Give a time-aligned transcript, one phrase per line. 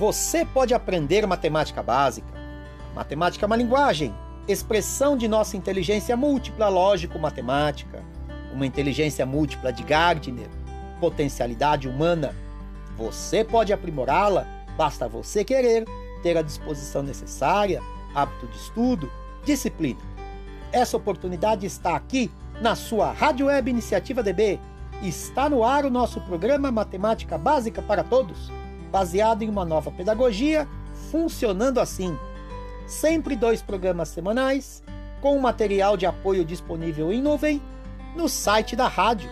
[0.00, 2.32] você pode aprender matemática básica.
[2.94, 4.14] Matemática é uma linguagem,
[4.48, 8.02] expressão de nossa inteligência múltipla lógico-matemática,
[8.50, 10.48] uma inteligência múltipla de Gardner,
[10.98, 12.34] potencialidade humana.
[12.96, 15.84] Você pode aprimorá-la, basta você querer,
[16.22, 17.82] ter a disposição necessária,
[18.14, 19.12] hábito de estudo,
[19.44, 20.00] disciplina.
[20.72, 22.30] Essa oportunidade está aqui
[22.62, 24.58] na sua Rádio Web Iniciativa DB.
[25.02, 28.50] Está no ar o nosso programa Matemática Básica para Todos,
[28.90, 30.68] baseado em uma nova pedagogia,
[31.10, 32.14] funcionando assim.
[32.86, 34.82] Sempre dois programas semanais,
[35.20, 37.62] com material de apoio disponível em nuvem
[38.16, 39.30] no site da rádio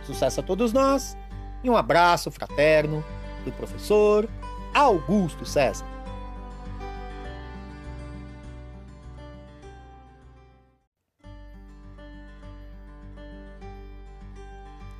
[0.03, 1.17] Sucesso a todos nós
[1.63, 3.03] e um abraço fraterno
[3.45, 4.29] do professor
[4.73, 5.85] Augusto César.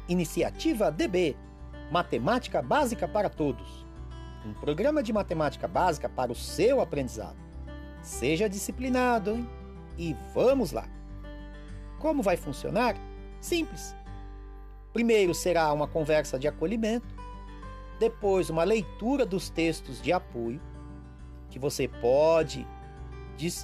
[0.07, 1.35] Iniciativa DB
[1.91, 3.89] Matemática Básica para Todos
[4.45, 7.37] um programa de matemática básica para o seu aprendizado.
[8.01, 9.49] Seja disciplinado, hein?
[9.97, 10.98] E vamos lá!
[11.99, 12.95] Como vai funcionar?
[13.41, 13.95] Simples.
[14.93, 17.13] Primeiro será uma conversa de acolhimento,
[17.99, 20.59] depois uma leitura dos textos de apoio,
[21.49, 22.67] que você pode,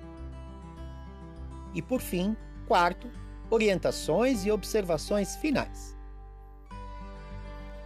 [1.74, 2.36] E por fim,
[2.68, 3.08] quarto,
[3.50, 5.96] orientações e observações finais.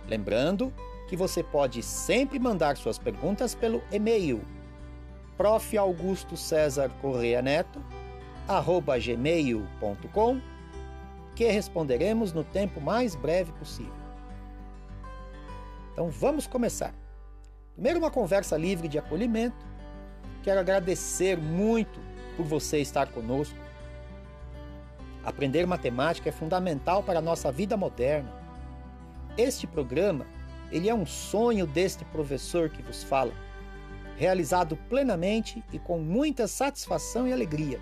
[0.08, 0.74] Lembrando
[1.10, 4.42] que você pode sempre mandar suas perguntas pelo e-mail
[5.38, 5.78] prof.
[5.78, 6.90] Augusto César
[7.44, 7.84] Neto,
[8.48, 10.42] arroba gmail.com,
[11.36, 13.94] que responderemos no tempo mais breve possível.
[15.92, 16.94] Então vamos começar.
[17.78, 19.64] Primeiro, uma conversa livre de acolhimento.
[20.42, 22.00] Quero agradecer muito
[22.36, 23.56] por você estar conosco.
[25.24, 28.34] Aprender matemática é fundamental para a nossa vida moderna.
[29.38, 30.26] Este programa,
[30.72, 33.32] ele é um sonho deste professor que vos fala
[34.18, 37.80] realizado plenamente e com muita satisfação e alegria.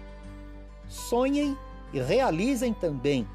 [0.89, 1.57] Sonhem
[1.94, 3.25] e realizem também.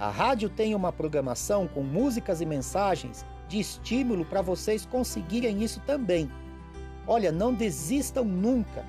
[0.00, 5.80] A rádio tem uma programação com músicas e mensagens de estímulo para vocês conseguirem isso
[5.80, 6.30] também.
[7.06, 8.84] Olha, não desistam nunca.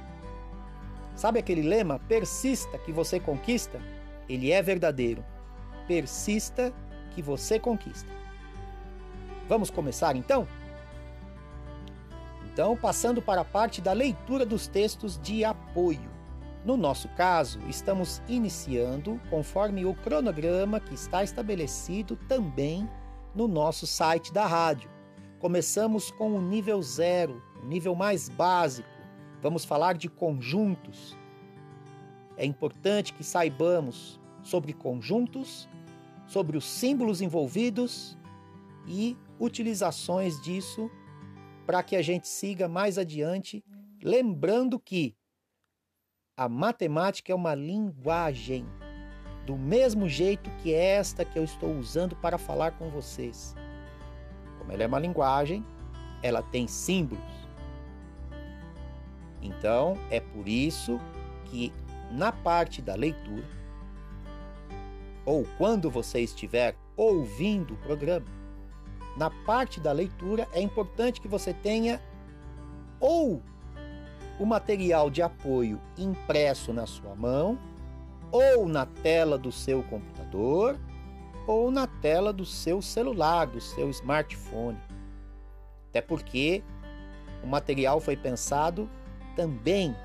[1.16, 2.00] Sabe aquele lema?
[2.00, 3.80] Persista que você conquista?
[4.28, 5.24] Ele é verdadeiro.
[5.88, 6.74] Persista
[7.12, 8.10] que você conquista.
[9.48, 10.48] Vamos começar então?
[12.52, 16.10] Então, passando para a parte da leitura dos textos de apoio.
[16.66, 22.90] No nosso caso, estamos iniciando conforme o cronograma que está estabelecido também
[23.36, 24.90] no nosso site da rádio.
[25.40, 28.90] Começamos com o nível zero, o nível mais básico.
[29.42, 31.16] Vamos falar de conjuntos.
[32.36, 35.68] É importante que saibamos sobre conjuntos,
[36.26, 38.18] sobre os símbolos envolvidos
[38.88, 40.90] e utilizações disso
[41.66, 43.64] para que a gente siga mais adiante,
[44.02, 45.16] lembrando que
[46.38, 48.66] a matemática é uma linguagem,
[49.48, 53.56] do mesmo jeito que esta que eu estou usando para falar com vocês.
[54.60, 55.66] Como ela é uma linguagem,
[56.22, 57.24] ela tem símbolos.
[59.42, 61.00] Então, é por isso
[61.46, 61.72] que
[62.12, 63.48] na parte da leitura,
[65.26, 68.26] ou quando você estiver ouvindo o programa,
[69.16, 72.02] na parte da leitura, é importante que você tenha
[73.00, 73.42] ou
[74.38, 77.58] o material de apoio impresso na sua mão,
[78.32, 80.78] ou na tela do seu computador,
[81.46, 84.78] ou na tela do seu celular, do seu smartphone.
[85.90, 86.64] Até porque
[87.44, 88.90] o material foi pensado
[89.36, 89.96] também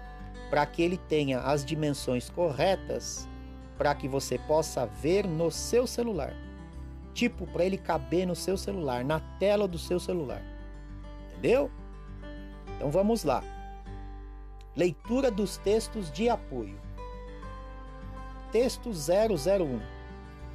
[0.48, 3.28] para que ele tenha as dimensões corretas
[3.76, 6.32] para que você possa ver no seu celular.
[7.14, 10.42] Tipo, para ele caber no seu celular, na tela do seu celular.
[11.30, 11.70] Entendeu?
[12.76, 13.42] Então vamos lá.
[14.76, 16.78] Leitura dos textos de apoio.
[18.52, 19.80] Texto 001.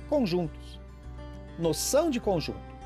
[0.08, 0.80] Conjuntos.
[1.58, 2.78] Noção de conjunto.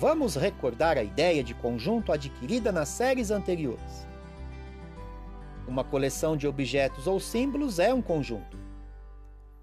[0.00, 4.08] Vamos recordar a ideia de conjunto adquirida nas séries anteriores.
[5.68, 8.58] Uma coleção de objetos ou símbolos é um conjunto.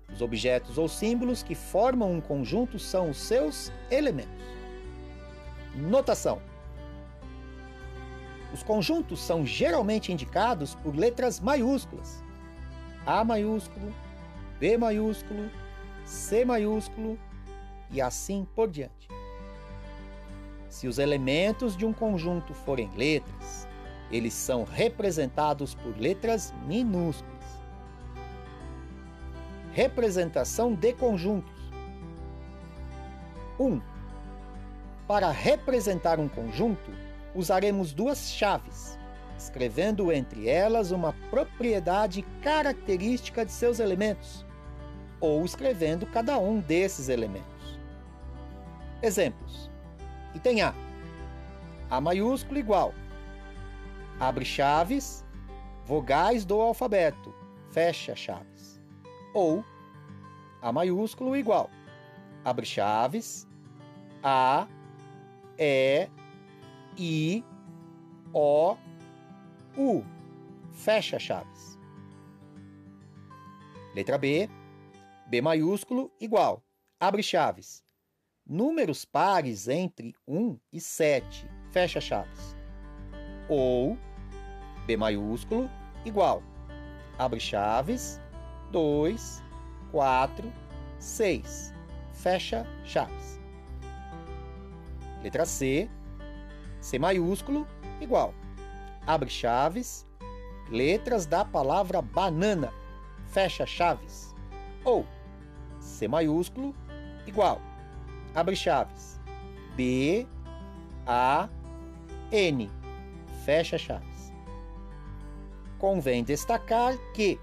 [0.09, 4.31] Os objetos ou símbolos que formam um conjunto são os seus elementos.
[5.75, 6.41] Notação:
[8.53, 12.23] Os conjuntos são geralmente indicados por letras maiúsculas.
[13.05, 13.93] A maiúsculo,
[14.59, 15.49] B maiúsculo,
[16.05, 17.19] C maiúsculo
[17.91, 19.07] e assim por diante.
[20.69, 23.67] Se os elementos de um conjunto forem letras,
[24.11, 27.33] eles são representados por letras minúsculas.
[29.71, 31.53] Representação de conjuntos.
[33.59, 33.65] 1.
[33.65, 33.81] Um,
[35.07, 36.91] para representar um conjunto,
[37.33, 38.97] usaremos duas chaves,
[39.45, 44.45] escrevendo entre elas uma propriedade característica de seus elementos,
[45.19, 47.79] ou escrevendo cada um desses elementos.
[49.01, 49.69] Exemplos:
[50.33, 50.73] Item A.
[51.89, 52.93] A maiúsculo igual.
[54.19, 55.23] Abre chaves,
[55.85, 57.33] vogais do alfabeto,
[57.71, 58.81] fecha chaves.
[59.33, 59.63] Ou
[60.61, 61.69] A maiúsculo igual.
[62.43, 63.47] Abre chaves,
[64.23, 64.67] A,
[65.57, 66.09] E,
[66.97, 67.43] I,
[68.33, 68.75] O,
[69.77, 70.03] U,
[70.71, 71.77] fecha chaves.
[73.93, 74.49] Letra B.
[75.27, 76.61] B maiúsculo igual.
[76.99, 77.85] Abre chaves
[78.45, 82.55] números pares entre 1 e 7, fecha chaves.
[83.49, 83.97] Ou
[84.85, 85.69] B maiúsculo
[86.05, 86.43] igual,
[87.17, 88.19] abre chaves,
[88.71, 89.41] 2,
[89.91, 90.53] 4,
[90.99, 91.73] 6,
[92.13, 93.39] fecha chaves.
[95.23, 95.89] Letra C,
[96.79, 97.67] C maiúsculo
[97.99, 98.33] igual,
[99.05, 100.05] abre chaves,
[100.69, 102.73] letras da palavra banana,
[103.27, 104.33] fecha chaves.
[104.83, 105.05] Ou
[105.79, 106.75] C maiúsculo
[107.25, 107.61] igual,
[108.33, 109.19] abre chaves.
[109.75, 110.25] B,
[111.05, 111.49] A,
[112.31, 112.71] N,
[113.43, 114.33] fecha chaves.
[115.77, 117.39] Convém destacar que,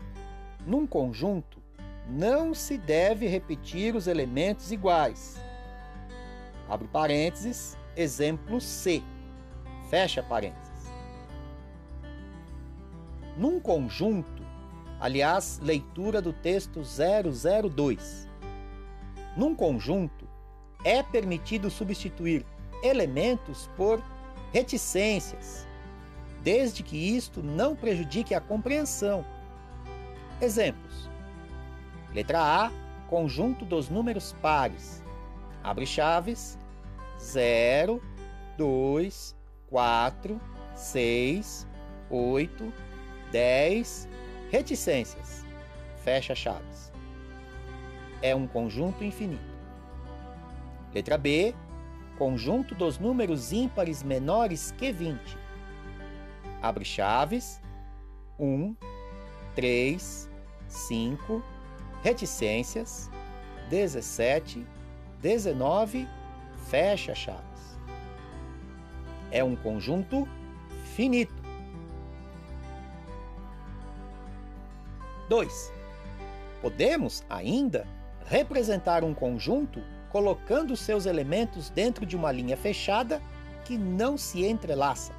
[0.66, 1.62] num conjunto,
[2.08, 5.40] não se deve repetir os elementos iguais.
[6.68, 9.02] Abre parênteses, exemplo C,
[9.90, 10.61] fecha parênteses.
[13.36, 14.42] Num conjunto,
[15.00, 18.28] aliás, leitura do texto 002.
[19.36, 20.28] Num conjunto,
[20.84, 22.44] é permitido substituir
[22.82, 24.02] elementos por
[24.52, 25.66] reticências,
[26.42, 29.24] desde que isto não prejudique a compreensão.
[30.40, 31.08] Exemplos:
[32.12, 32.72] letra A,
[33.08, 35.02] conjunto dos números pares.
[35.62, 36.58] Abre chaves
[37.18, 38.02] 0,
[38.58, 39.36] 2,
[39.70, 40.40] 4,
[40.74, 41.68] 6,
[42.10, 42.72] 8,
[43.32, 44.08] 10,
[44.50, 45.44] reticências.
[46.04, 46.92] Fecha chaves.
[48.20, 49.50] É um conjunto infinito.
[50.94, 51.54] Letra B.
[52.18, 55.36] Conjunto dos números ímpares menores que 20.
[56.60, 57.60] Abre chaves.
[58.38, 58.76] 1,
[59.54, 60.30] 3,
[60.68, 61.42] 5,
[62.02, 63.10] reticências,
[63.70, 64.66] 17,
[65.20, 66.08] 19,
[66.68, 67.78] fecha chaves.
[69.30, 70.28] É um conjunto
[70.96, 71.41] finito.
[75.32, 75.72] 2.
[76.60, 77.86] Podemos ainda
[78.26, 83.18] representar um conjunto colocando seus elementos dentro de uma linha fechada
[83.64, 85.14] que não se entrelaça.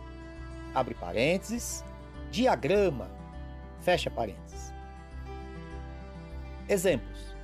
[0.76, 1.84] Abre parênteses,
[2.30, 3.10] diagrama,
[3.80, 4.72] fecha parênteses.
[6.70, 7.36] Exemplos: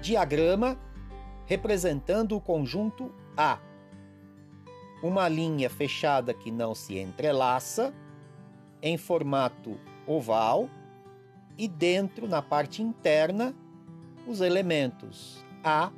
[0.00, 0.76] diagrama
[1.46, 3.60] representando o conjunto A.
[5.00, 7.94] Uma linha fechada que não se entrelaça,
[8.82, 10.68] em formato oval,
[11.62, 13.54] e dentro, na parte interna,
[14.26, 15.92] os elementos a,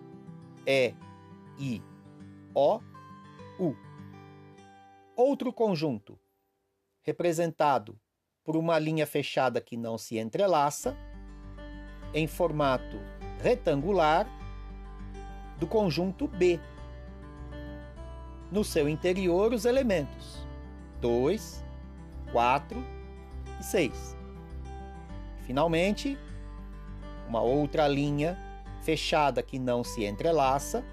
[0.67, 0.95] E,
[1.59, 1.83] I,
[2.55, 2.81] O,
[3.59, 3.75] U.
[5.17, 6.19] Outro conjunto,
[7.01, 7.99] representado
[8.45, 10.95] por uma linha fechada que não se entrelaça,
[12.13, 12.99] em formato
[13.43, 14.27] retangular,
[15.59, 16.61] do conjunto B.
[18.53, 20.47] No seu interior, os elementos
[21.01, 21.65] 2,
[22.33, 22.85] 4
[23.59, 24.24] e 6.
[25.47, 26.19] Finalmente,
[27.29, 28.39] uma outra linha
[28.83, 30.85] fechada que não se entrelaça,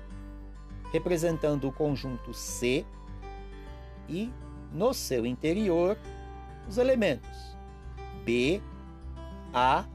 [0.92, 2.86] representando o conjunto C,
[4.08, 4.32] e
[4.74, 5.98] no seu interior
[6.68, 7.58] os elementos
[8.26, 8.62] B,
[9.54, 9.86] A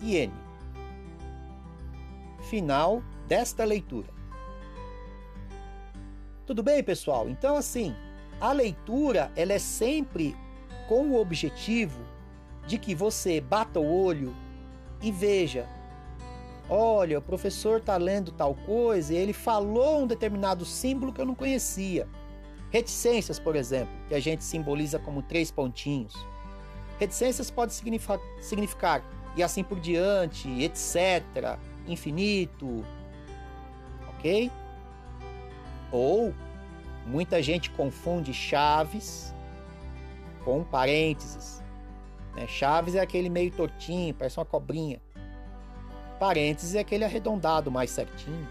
[0.00, 0.32] e N.
[2.48, 4.08] Final desta leitura.
[6.46, 7.28] Tudo bem, pessoal?
[7.28, 7.94] Então, assim,
[8.40, 10.36] a leitura ela é sempre
[10.88, 12.11] com o objetivo
[12.66, 14.34] de que você bata o olho
[15.00, 15.66] e veja.
[16.68, 21.26] Olha, o professor está lendo tal coisa e ele falou um determinado símbolo que eu
[21.26, 22.08] não conhecia.
[22.70, 26.14] Reticências, por exemplo, que a gente simboliza como três pontinhos.
[26.98, 29.04] Reticências pode significar, significar
[29.36, 32.84] e assim por diante, etc., infinito,
[34.08, 34.50] ok?
[35.90, 36.32] Ou
[37.06, 39.34] muita gente confunde chaves
[40.44, 41.61] com parênteses.
[42.34, 42.46] Né?
[42.46, 45.00] Chaves é aquele meio tortinho, parece uma cobrinha.
[46.18, 48.48] Parênteses é aquele arredondado mais certinho.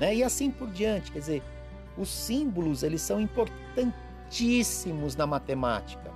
[0.00, 0.16] Né?
[0.16, 1.12] E assim por diante.
[1.12, 1.42] Quer dizer,
[1.96, 6.12] os símbolos eles são importantíssimos na matemática.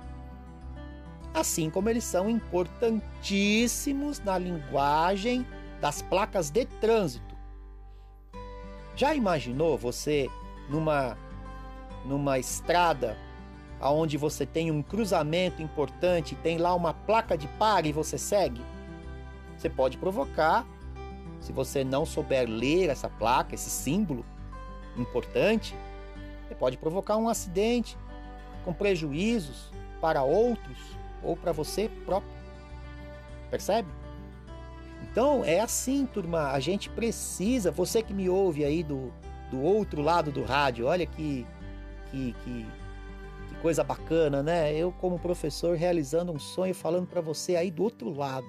[1.33, 5.45] Assim como eles são importantíssimos na linguagem
[5.79, 7.37] das placas de trânsito.
[8.95, 10.27] Já imaginou você
[10.69, 11.17] numa
[12.05, 13.17] numa estrada
[13.79, 18.61] aonde você tem um cruzamento importante, tem lá uma placa de pare e você segue?
[19.57, 20.65] Você pode provocar,
[21.39, 24.25] se você não souber ler essa placa, esse símbolo
[24.97, 25.75] importante,
[26.47, 27.97] você pode provocar um acidente
[28.65, 29.71] com prejuízos
[30.01, 30.77] para outros
[31.23, 32.31] ou para você próprio.
[33.49, 33.89] Percebe?
[35.03, 36.51] Então é assim, turma.
[36.51, 39.11] A gente precisa, você que me ouve aí do,
[39.49, 41.45] do outro lado do rádio, olha que,
[42.11, 42.65] que, que,
[43.61, 44.73] coisa bacana, né?
[44.73, 48.47] Eu, como professor, realizando um sonho, falando para você aí do outro lado.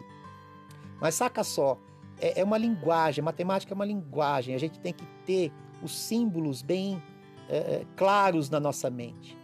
[1.01, 1.79] Mas saca só,
[2.21, 5.53] é, é uma linguagem, matemática é uma linguagem, a gente tem que ter
[5.83, 7.03] os símbolos bem
[7.49, 9.37] é, é claros na nossa mente.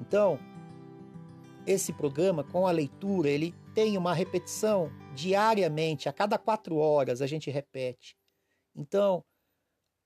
[0.00, 0.38] Então,
[1.66, 7.26] esse programa, com a leitura, ele tem uma repetição diariamente, a cada quatro horas a
[7.26, 8.14] gente repete.
[8.74, 9.24] Então,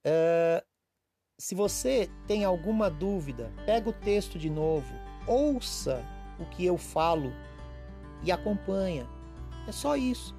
[0.04, 0.64] é,
[1.40, 4.92] se você tem alguma dúvida, pega o texto de novo,
[5.26, 6.04] ouça
[6.38, 7.32] o que eu falo
[8.22, 9.08] e acompanha.
[9.66, 10.36] É só isso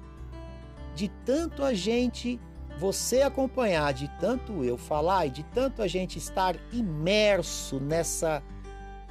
[0.94, 2.38] de tanto a gente,
[2.78, 8.40] você acompanhar, de tanto eu falar e de tanto a gente estar imerso nessa,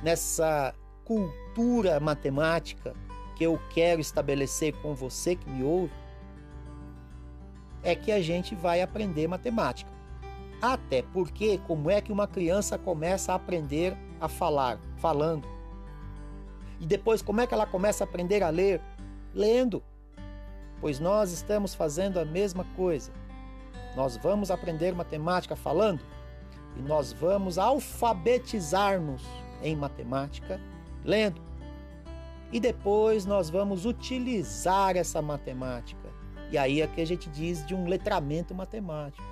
[0.02, 2.96] nessa cultura matemática
[3.36, 5.92] que eu quero estabelecer com você que me ouve,
[7.84, 9.91] é que a gente vai aprender matemática.
[10.62, 14.80] Até porque, como é que uma criança começa a aprender a falar?
[14.98, 15.48] Falando.
[16.80, 18.82] E depois, como é que ela começa a aprender a ler?
[19.34, 19.82] Lendo
[20.82, 23.12] pois nós estamos fazendo a mesma coisa.
[23.96, 26.02] Nós vamos aprender matemática falando
[26.76, 29.24] e nós vamos alfabetizar-nos
[29.62, 30.60] em matemática
[31.06, 31.42] lendo.
[32.52, 36.10] E depois nós vamos utilizar essa matemática.
[36.50, 39.24] E aí é que a gente diz de um letramento matemático.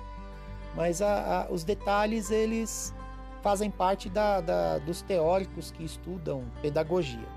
[0.74, 2.94] Mas a, a, os detalhes, eles
[3.42, 7.28] fazem parte da, da, dos teóricos que estudam pedagogia.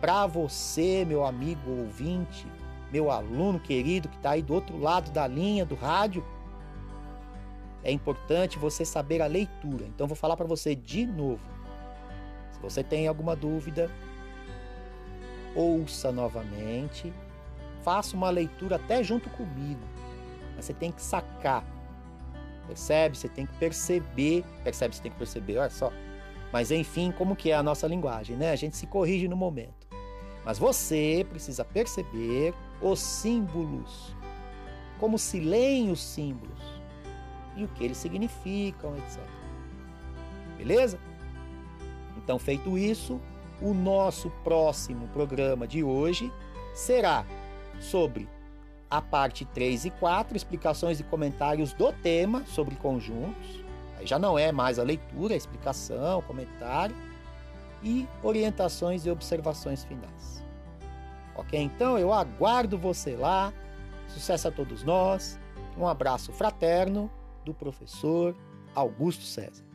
[0.00, 2.46] Para você, meu amigo ouvinte,
[2.90, 6.24] meu aluno querido que está aí do outro lado da linha do rádio,
[7.84, 9.84] é importante você saber a leitura.
[9.86, 11.40] Então vou falar para você de novo.
[12.52, 13.90] Se você tem alguma dúvida,
[15.54, 17.12] ouça novamente,
[17.82, 19.80] faça uma leitura até junto comigo.
[20.54, 21.64] Mas você tem que sacar.
[22.66, 23.16] Percebe?
[23.16, 24.44] Você tem que perceber.
[24.64, 24.94] Percebe?
[24.94, 25.92] Você tem que perceber, olha só.
[26.52, 28.50] Mas enfim, como que é a nossa linguagem, né?
[28.50, 29.86] A gente se corrige no momento.
[30.44, 34.14] Mas você precisa perceber os símbolos,
[34.98, 36.60] como se leem os símbolos
[37.56, 39.20] e o que eles significam, etc.
[40.56, 40.98] Beleza?
[42.16, 43.20] Então, feito isso,
[43.60, 46.32] o nosso próximo programa de hoje
[46.74, 47.24] será
[47.80, 48.28] sobre
[48.92, 53.64] a parte 3 e 4, explicações e comentários do tema sobre conjuntos.
[53.98, 56.94] Aí já não é mais a leitura, a explicação, o comentário
[57.82, 60.44] e orientações e observações finais.
[61.34, 61.58] Ok?
[61.58, 63.50] Então eu aguardo você lá.
[64.08, 65.40] Sucesso a todos nós.
[65.78, 67.10] Um abraço fraterno
[67.46, 68.36] do professor
[68.74, 69.71] Augusto César.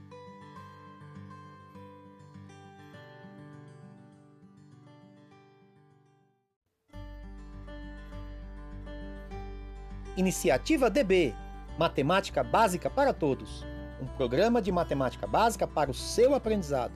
[10.17, 11.33] Iniciativa DB
[11.77, 13.63] Matemática Básica para Todos
[14.01, 16.93] um programa de matemática básica para o seu aprendizado.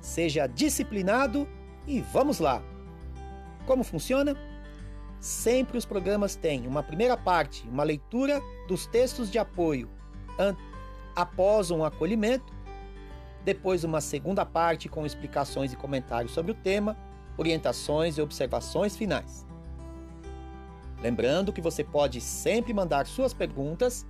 [0.00, 1.48] Seja disciplinado
[1.86, 2.62] e vamos lá!
[3.66, 4.36] Como funciona?
[5.20, 9.90] Sempre os programas têm uma primeira parte, uma leitura dos textos de apoio
[11.16, 12.54] após um acolhimento,
[13.44, 16.96] depois uma segunda parte com explicações e comentários sobre o tema
[17.36, 19.47] orientações e observações finais.
[21.00, 24.06] Lembrando que você pode sempre mandar suas perguntas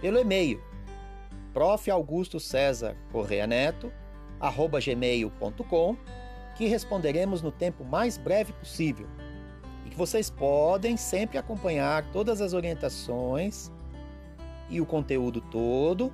[0.00, 0.62] pelo e-mail
[1.52, 1.90] prof.
[1.90, 3.92] Augusto César Correia Neto,
[4.40, 5.96] arroba gmail.com,
[6.56, 9.06] que responderemos no tempo mais breve possível.
[9.86, 13.70] E que vocês podem sempre acompanhar todas as orientações
[14.68, 16.12] e o conteúdo todo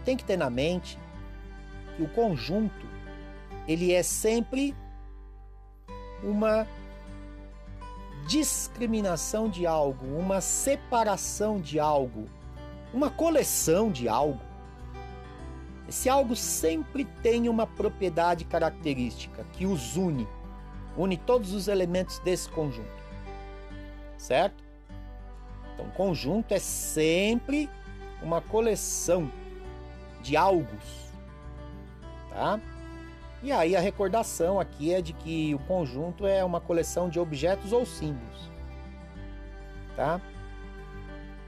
[0.07, 0.97] tem que ter na mente
[1.97, 2.87] que o conjunto
[3.67, 4.73] ele é sempre
[6.23, 6.65] uma
[8.25, 12.29] discriminação de algo, uma separação de algo,
[12.93, 14.39] uma coleção de algo.
[15.89, 20.25] Esse algo sempre tem uma propriedade característica que os une,
[20.95, 23.03] une todos os elementos desse conjunto.
[24.17, 24.63] Certo?
[25.73, 27.69] Então, conjunto é sempre
[28.23, 29.29] uma coleção
[30.27, 31.13] de algos,
[32.29, 32.59] tá?
[33.41, 37.71] E aí a recordação aqui é de que o conjunto é uma coleção de objetos
[37.71, 38.51] ou símbolos.
[39.95, 40.19] Tá?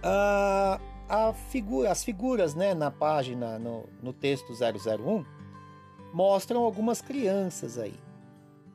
[0.01, 5.25] Ah, a figura, as figuras né, na página, no, no texto 001,
[6.13, 7.99] mostram algumas crianças aí.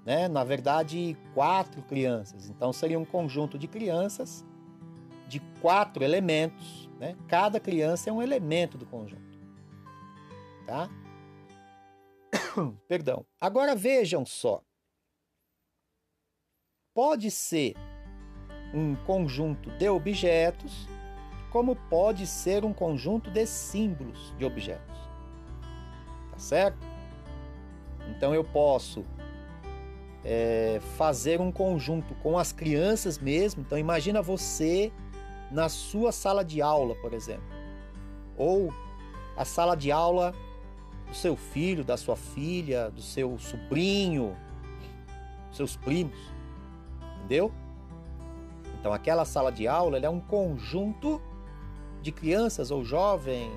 [0.04, 0.28] Né?
[0.28, 2.50] Na verdade, quatro crianças.
[2.50, 4.44] Então seria um conjunto de crianças
[5.26, 6.90] de quatro elementos.
[7.00, 7.16] Né?
[7.26, 9.33] Cada criança é um elemento do conjunto.
[10.66, 10.88] Tá?
[12.88, 13.26] Perdão.
[13.40, 14.62] Agora vejam só.
[16.94, 17.74] Pode ser
[18.72, 20.88] um conjunto de objetos,
[21.50, 24.98] como pode ser um conjunto de símbolos de objetos.
[26.30, 26.78] Tá certo?
[28.10, 29.04] Então eu posso
[30.24, 33.62] é, fazer um conjunto com as crianças mesmo.
[33.62, 34.92] Então imagina você
[35.50, 37.44] na sua sala de aula, por exemplo,
[38.36, 38.72] ou
[39.36, 40.34] a sala de aula
[41.14, 44.36] do seu filho, da sua filha, do seu sobrinho,
[45.52, 46.18] seus primos.
[47.18, 47.52] Entendeu?
[48.80, 51.22] Então, aquela sala de aula é um conjunto
[52.02, 53.52] de crianças ou jovens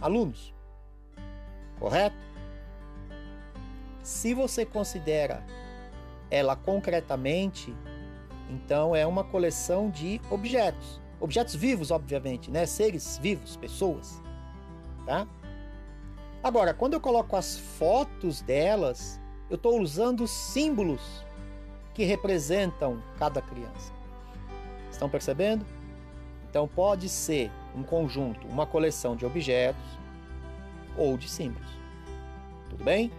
[0.00, 0.54] alunos.
[1.80, 2.16] Correto?
[4.02, 5.44] Se você considera
[6.30, 7.74] ela concretamente,
[8.48, 11.00] então é uma coleção de objetos.
[11.20, 12.64] Objetos vivos, obviamente, né?
[12.64, 14.22] Seres vivos, pessoas.
[15.04, 15.26] Tá?
[16.44, 21.00] Agora, quando eu coloco as fotos delas, eu estou usando símbolos
[21.94, 23.90] que representam cada criança.
[24.90, 25.64] Estão percebendo?
[26.50, 29.82] Então pode ser um conjunto, uma coleção de objetos
[30.98, 31.70] ou de símbolos.
[32.68, 33.10] Tudo bem?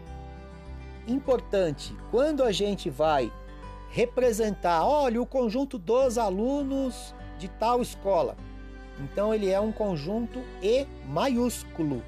[1.08, 3.34] Importante, quando a gente vai
[3.90, 8.38] representar, olha, o conjunto dos alunos de tal escola.
[9.00, 12.04] Então ele é um conjunto E maiúsculo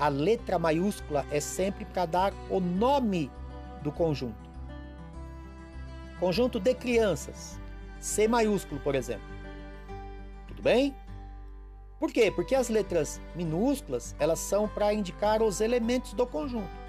[0.00, 3.30] a letra maiúscula é sempre para dar o nome
[3.82, 4.48] do conjunto.
[6.18, 7.60] Conjunto de crianças,
[8.00, 9.28] C maiúsculo, por exemplo.
[10.48, 10.96] Tudo bem?
[11.98, 12.32] Por quê?
[12.34, 16.80] Porque as letras minúsculas, elas são para indicar os elementos do conjunto.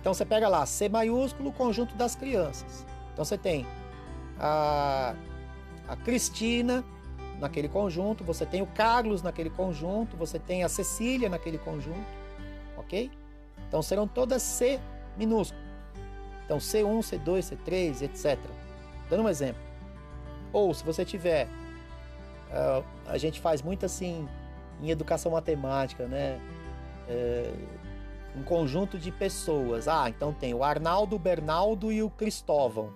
[0.00, 2.86] Então você pega lá, C maiúsculo, conjunto das crianças.
[3.12, 3.66] Então você tem
[4.38, 5.16] a,
[5.88, 6.84] a Cristina
[7.40, 12.19] naquele conjunto, você tem o Carlos naquele conjunto, você tem a Cecília naquele conjunto
[12.80, 13.10] ok?
[13.68, 14.80] Então serão todas C
[15.16, 15.60] minúsculo.
[16.44, 18.38] Então C1, C2, C3, etc.
[19.08, 19.62] Dando um exemplo.
[20.52, 24.28] Ou se você tiver, uh, a gente faz muito assim
[24.82, 26.40] em educação matemática, né?
[27.08, 27.52] É,
[28.36, 29.88] um conjunto de pessoas.
[29.88, 32.92] Ah, então tem o Arnaldo, o Bernaldo e o Cristóvão.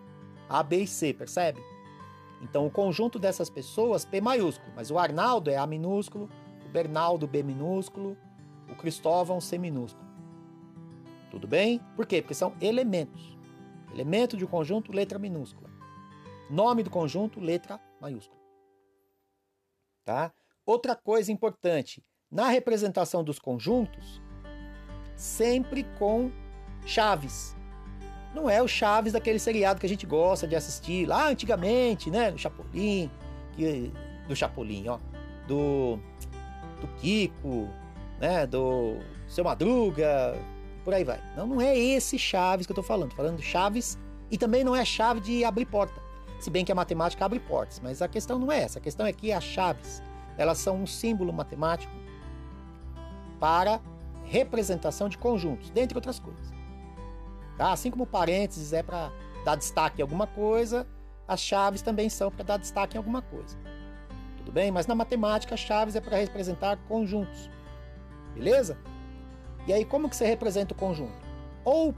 [0.48, 1.60] A, B e C, percebe?
[2.42, 6.28] Então o conjunto dessas pessoas, P maiúsculo, mas o Arnaldo é A minúsculo,
[6.64, 8.16] o Bernaldo B minúsculo,
[8.74, 10.04] o Cristóvão C minúsculo.
[11.30, 11.80] Tudo bem?
[11.96, 12.20] Por quê?
[12.20, 13.36] Porque são elementos.
[13.92, 15.70] Elemento de um conjunto, letra minúscula.
[16.50, 18.40] Nome do conjunto, letra maiúscula.
[20.04, 20.32] Tá?
[20.66, 24.20] Outra coisa importante, na representação dos conjuntos,
[25.16, 26.30] sempre com
[26.84, 27.56] chaves.
[28.34, 32.32] Não é o Chaves daquele seriado que a gente gosta de assistir lá antigamente, né?
[32.32, 33.08] Do Chapolin,
[33.54, 33.92] que,
[34.26, 34.98] do Chapolin, ó,
[35.46, 36.00] do
[36.80, 37.68] do Kiko,
[38.20, 40.38] né, do seu Madruga,
[40.84, 41.20] por aí vai.
[41.36, 43.10] Não, não é esse Chaves que eu estou falando.
[43.10, 43.98] Tô falando Chaves
[44.30, 46.02] e também não é chave de abrir porta.
[46.40, 48.78] Se bem que a matemática abre portas, mas a questão não é essa.
[48.78, 50.02] A questão é que as chaves,
[50.36, 51.92] elas são um símbolo matemático
[53.38, 53.80] para
[54.24, 56.52] representação de conjuntos, dentre outras coisas.
[57.56, 57.72] Tá?
[57.72, 59.12] Assim como parênteses é para
[59.44, 60.86] dar destaque em alguma coisa,
[61.28, 63.56] as chaves também são para dar destaque em alguma coisa.
[64.38, 64.70] Tudo bem?
[64.70, 67.48] Mas na matemática, chaves é para representar conjuntos.
[68.34, 68.76] Beleza?
[69.66, 71.14] E aí, como que você representa o conjunto?
[71.64, 71.94] Ou,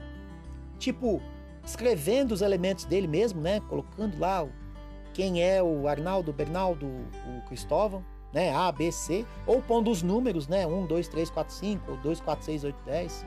[0.79, 1.21] tipo,
[1.65, 3.59] escrevendo os elementos dele mesmo, né?
[3.67, 4.47] Colocando lá
[5.13, 8.55] quem é o Arnaldo, Bernaldo, o Cristóvão, né?
[8.55, 9.25] A, B, C.
[9.45, 10.65] Ou pondo os números, né?
[10.65, 13.25] 1, 2, 3, 4, 5, ou 2, 4, 6, 8, 10.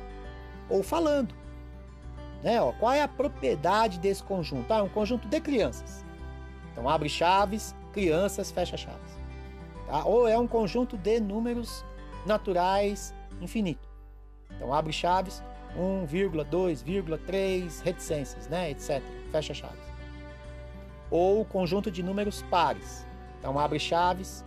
[0.71, 1.35] Ou falando.
[2.43, 2.61] Né?
[2.61, 4.73] Ó, qual é a propriedade desse conjunto?
[4.73, 6.05] Ah, é um conjunto de crianças.
[6.73, 9.19] Então abre chaves, crianças, fecha chaves.
[9.87, 10.05] Tá?
[10.05, 11.85] Ou é um conjunto de números
[12.27, 13.89] naturais infinito.
[14.51, 15.43] Então abre chaves,
[15.77, 16.07] 1,
[16.45, 16.85] 2,
[17.27, 19.03] 3 reticências, né, etc.
[19.31, 19.91] Fecha chaves.
[21.11, 23.07] Ou conjunto de números pares.
[23.39, 24.45] Então abre chaves,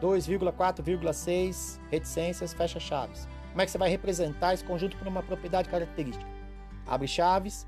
[0.00, 3.28] 2,4,6 reticências, fecha chaves.
[3.50, 6.30] Como é que você vai representar esse conjunto por uma propriedade característica?
[6.86, 7.66] Abre chaves,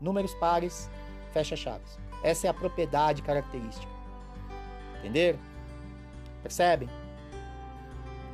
[0.00, 0.88] números pares,
[1.32, 1.98] fecha chaves.
[2.22, 3.92] Essa é a propriedade característica.
[4.98, 5.38] Entenderam?
[6.42, 6.88] Percebem?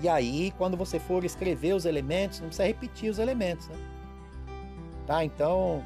[0.00, 3.76] E aí, quando você for escrever os elementos, não precisa repetir os elementos, né?
[5.06, 5.24] Tá?
[5.24, 5.82] Então,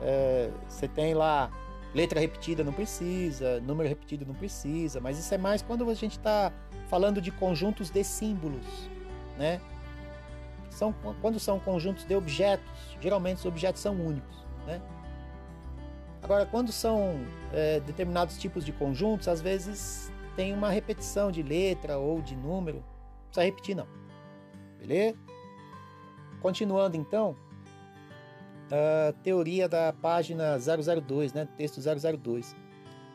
[0.00, 1.50] é, você tem lá
[1.94, 6.18] letra repetida não precisa, número repetido não precisa, mas isso é mais quando a gente
[6.18, 6.52] está
[6.88, 8.66] falando de conjuntos de símbolos,
[9.38, 9.60] né?
[10.70, 12.66] São, quando são conjuntos de objetos,
[13.00, 14.80] geralmente os objetos são únicos, né?
[16.22, 17.20] Agora, quando são
[17.52, 22.82] é, determinados tipos de conjuntos, às vezes tem uma repetição de letra ou de número,
[23.32, 23.88] precisa repetir não,
[24.78, 25.18] beleza?
[26.40, 27.36] Continuando então,
[28.70, 32.54] a teoria da página 002, né, texto 002.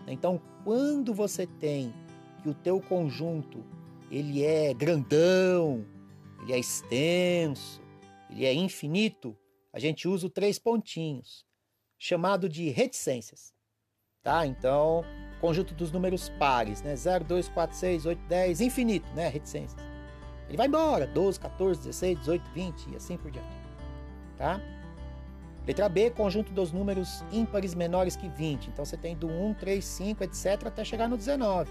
[0.08, 1.94] Então, quando você tem
[2.42, 3.64] que o teu conjunto
[4.10, 5.86] ele é grandão,
[6.42, 7.82] ele é extenso,
[8.30, 9.38] ele é infinito,
[9.74, 11.46] a gente usa três pontinhos,
[11.98, 13.54] chamado de reticências.
[14.24, 14.46] Tá?
[14.46, 15.04] Então,
[15.40, 16.96] conjunto dos números pares, né?
[16.96, 19.30] 0, 2, 4, 6, 8, 10, infinito, né?
[19.30, 19.87] Reticências.
[20.48, 23.48] Ele vai embora, 12, 14, 16, 18, 20 e assim por diante.
[24.38, 24.62] Tá?
[25.66, 28.70] Letra B, conjunto dos números ímpares menores que 20.
[28.70, 30.68] Então você tem do 1, 3, 5, etc.
[30.68, 31.70] até chegar no 19.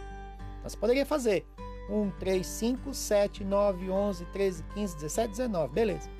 [0.58, 1.46] Então você poderia fazer
[1.88, 5.72] 1, 3, 5, 7, 9, 11, 13, 15, 17, 19.
[5.72, 6.10] Beleza.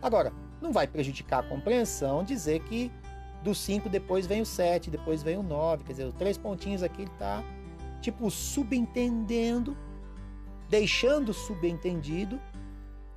[0.00, 2.92] Agora, não vai prejudicar a compreensão dizer que
[3.42, 5.82] do 5 depois vem o 7, depois vem o 9.
[5.84, 7.42] Quer dizer, os três pontinhos aqui ele está
[8.00, 9.76] tipo subentendendo,
[10.70, 12.40] deixando subentendido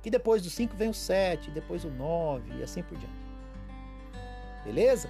[0.02, 3.14] que depois do 5 vem o 7, depois o 9 e assim por diante.
[4.64, 5.08] Beleza?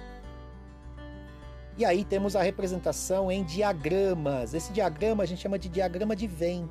[1.77, 4.53] E aí temos a representação em diagramas.
[4.53, 6.67] Esse diagrama a gente chama de diagrama de Venn,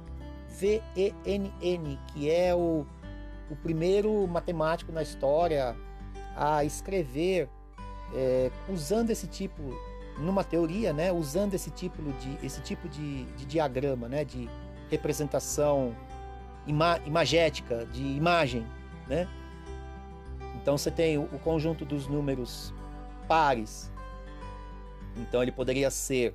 [0.49, 2.87] V-E-N-N, que é o,
[3.51, 5.77] o primeiro matemático na história
[6.35, 7.49] a escrever
[8.15, 9.63] é, usando esse tipo,
[10.19, 14.49] numa teoria, né, usando esse tipo de, esse tipo de, de diagrama, né, de
[14.91, 15.95] representação
[16.67, 18.67] ima, imagética, de imagem,
[19.09, 19.29] né?
[20.61, 22.73] Então você tem o, conjunto dos números
[23.29, 23.93] pares.
[25.17, 26.35] Então ele poderia ser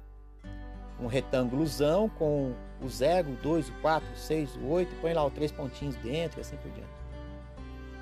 [1.00, 5.26] um retângulozão com o 0, o 2, o 4, o 6, o 8, põe lá
[5.26, 6.90] os três pontinhos dentro e assim por diante.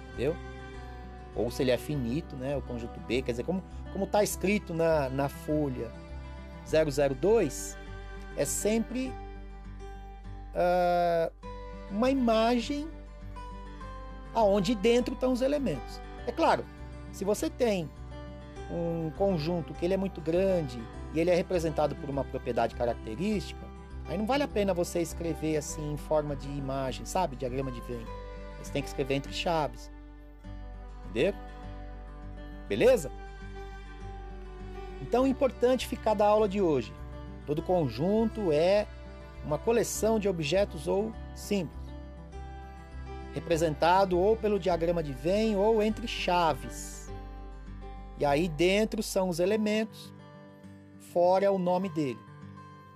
[0.09, 0.35] Entendeu?
[1.35, 2.57] Ou se ele é finito, né?
[2.57, 3.63] O conjunto B, quer dizer, como
[3.97, 5.91] como está escrito na, na folha
[6.65, 7.77] 002,
[8.35, 9.11] é sempre
[10.57, 11.31] uh,
[11.91, 12.87] uma imagem
[14.33, 16.01] aonde dentro estão os elementos.
[16.25, 16.65] É claro,
[17.11, 17.89] se você tem
[18.69, 20.81] um conjunto que ele é muito grande
[21.13, 23.65] e ele é representado por uma propriedade característica,
[24.07, 27.35] aí não vale a pena você escrever assim em forma de imagem, sabe?
[27.35, 28.05] Diagrama de Venn.
[28.61, 29.89] Você tem que escrever entre chaves.
[31.05, 31.33] Entendeu?
[32.67, 33.09] Beleza?
[35.01, 36.91] Então é importante ficar da aula de hoje.
[37.45, 38.85] Todo conjunto é
[39.47, 41.87] uma coleção de objetos ou símbolos
[43.37, 47.07] representado ou pelo diagrama de Venn ou entre chaves.
[48.17, 50.11] E aí dentro são os elementos,
[51.13, 52.19] fora o nome dele.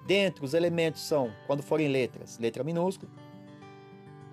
[0.07, 3.11] Dentro os elementos são, quando forem letras, letra minúscula.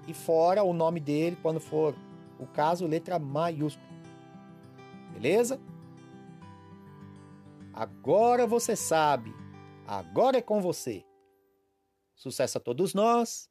[0.07, 1.95] E fora o nome dele, quando for
[2.39, 3.87] o caso, letra maiúscula.
[5.13, 5.61] Beleza?
[7.75, 9.35] Agora você sabe.
[9.87, 11.05] Agora é com você.
[12.19, 13.49] Sucesso a todos nós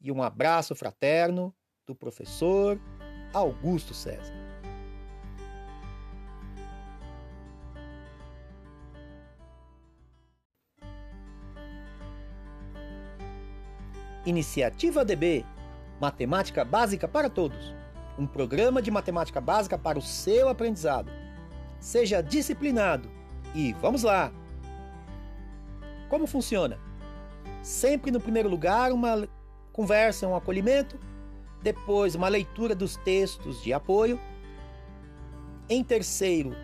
[0.00, 1.52] e um abraço fraterno
[1.84, 2.80] do professor
[3.34, 4.32] Augusto César.
[14.24, 15.44] Iniciativa DB
[15.98, 17.74] Matemática Básica para Todos
[18.20, 21.10] um programa de matemática básica para o seu aprendizado.
[21.80, 23.10] Seja disciplinado
[23.54, 24.30] e vamos lá!
[26.10, 26.89] Como funciona?
[27.62, 29.28] Sempre no primeiro lugar, uma
[29.72, 30.98] conversa, um acolhimento,
[31.62, 34.18] depois uma leitura dos textos de apoio.
[35.68, 36.54] Em terceiro,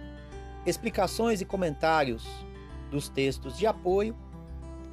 [0.64, 2.26] explicações e comentários
[2.90, 4.16] dos textos de apoio.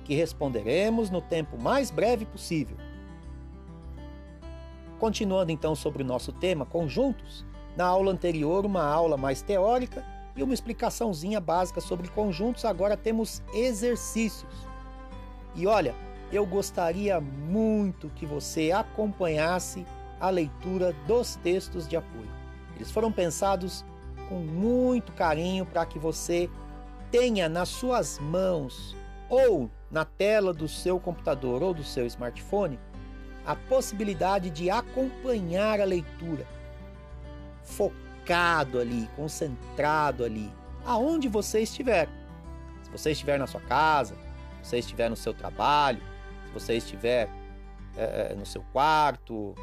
[0.00, 2.76] que responderemos no tempo mais breve possível.
[4.98, 7.44] Continuando então sobre o nosso tema conjuntos,
[7.76, 10.04] na aula anterior uma aula mais teórica
[10.36, 14.52] e uma explicaçãozinha básica sobre conjuntos, agora temos exercícios.
[15.54, 15.94] E olha,
[16.32, 19.86] eu gostaria muito que você acompanhasse
[20.20, 22.30] a leitura dos textos de apoio.
[22.76, 23.84] Eles foram pensados
[24.28, 26.48] com muito carinho para que você
[27.10, 28.94] tenha nas suas mãos
[29.28, 32.78] ou na tela do seu computador ou do seu smartphone
[33.44, 36.46] a possibilidade de acompanhar a leitura
[37.64, 40.52] focado ali, concentrado ali,
[40.84, 42.08] aonde você estiver.
[42.82, 44.14] Se você estiver na sua casa,
[44.62, 46.02] se você estiver no seu trabalho,
[46.46, 47.28] se você estiver
[47.96, 49.54] é, no seu quarto,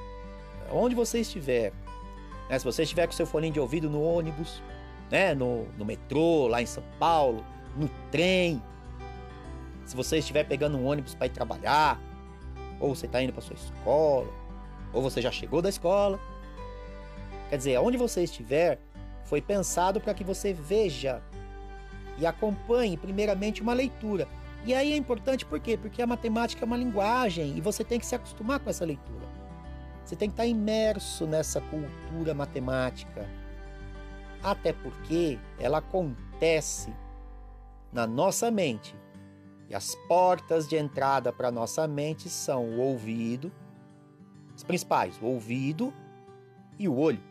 [0.72, 1.72] onde você estiver,
[2.50, 2.58] né?
[2.58, 4.62] se você estiver com seu fone de ouvido no ônibus,
[5.10, 5.34] né?
[5.34, 8.62] no, no metrô, lá em São Paulo, no trem,
[9.88, 12.00] se você estiver pegando um ônibus para ir trabalhar,
[12.78, 14.28] ou você está indo para sua escola,
[14.94, 16.20] ou você já chegou da escola.
[17.50, 18.80] Quer dizer, onde você estiver,
[19.24, 21.24] foi pensado para que você veja
[22.18, 24.28] e acompanhe primeiramente uma leitura.
[24.66, 25.78] E aí é importante por quê?
[25.78, 29.26] Porque a matemática é uma linguagem e você tem que se acostumar com essa leitura.
[30.04, 33.26] Você tem que estar imerso nessa cultura matemática.
[34.44, 36.94] Até porque ela acontece
[37.94, 38.94] na nossa mente.
[39.70, 43.52] E as portas de entrada para nossa mente são o ouvido,
[44.56, 45.94] os principais, o ouvido
[46.80, 47.22] e o olho.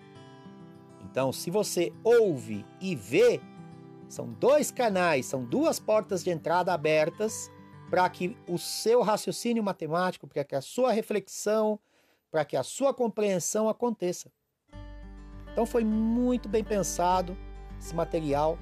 [1.05, 3.40] Então, se você ouve e vê,
[4.09, 7.51] são dois canais, são duas portas de entrada abertas
[7.88, 11.79] para que o seu raciocínio matemático, para que a sua reflexão,
[12.31, 14.31] para que a sua compreensão aconteça.
[15.53, 17.37] Então foi muito bem pensado
[17.79, 18.59] esse material.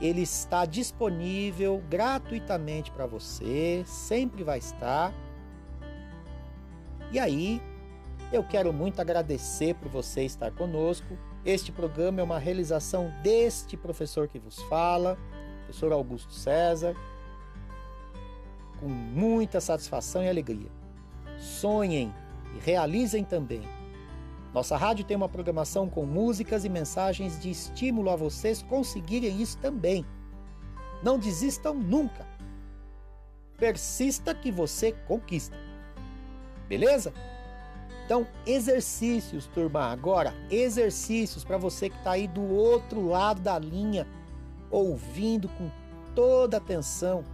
[0.00, 5.12] Ele está disponível gratuitamente para você, sempre vai estar.
[7.12, 7.60] E aí,
[8.32, 11.18] eu quero muito agradecer por você estar conosco.
[11.44, 15.18] Este programa é uma realização deste professor que vos fala,
[15.64, 16.94] professor Augusto César,
[18.78, 20.70] com muita satisfação e alegria.
[21.38, 22.14] Sonhem
[22.56, 23.79] e realizem também.
[24.52, 29.56] Nossa rádio tem uma programação com músicas e mensagens de estímulo a vocês conseguirem isso
[29.58, 30.04] também.
[31.02, 32.26] Não desistam nunca.
[33.56, 35.56] Persista que você conquista.
[36.68, 37.12] Beleza?
[38.04, 39.84] Então, exercícios, turma.
[39.84, 44.04] Agora, exercícios para você que está aí do outro lado da linha,
[44.68, 45.70] ouvindo com
[46.12, 47.24] toda atenção.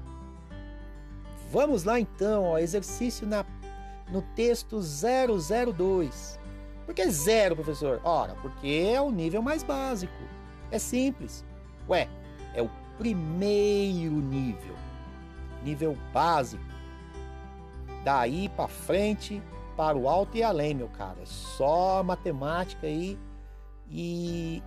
[1.51, 3.43] Vamos lá então, ó, exercício na,
[4.11, 6.39] no texto 002.
[6.87, 8.01] Por que zero, professor?
[8.05, 10.15] Ora, porque é o nível mais básico.
[10.71, 11.45] É simples.
[11.89, 12.09] Ué,
[12.55, 14.77] é o primeiro nível.
[15.65, 16.63] Nível básico.
[18.05, 19.43] Daí para frente
[19.77, 21.17] para o alto e além, meu cara.
[21.21, 23.19] É só matemática aí.
[23.91, 24.63] E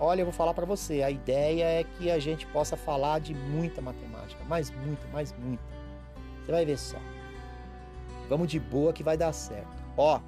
[0.00, 3.34] olha, eu vou falar para você, a ideia é que a gente possa falar de
[3.34, 5.62] muita matemática, mais muita, mais muita.
[6.44, 6.98] Você vai ver só.
[8.28, 9.68] Vamos de boa que vai dar certo.
[9.96, 10.20] Ó,